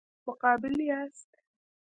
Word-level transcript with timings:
مقابل 0.27 0.75
یاست. 0.89 1.29